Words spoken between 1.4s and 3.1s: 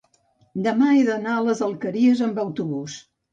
les Alqueries amb autobús.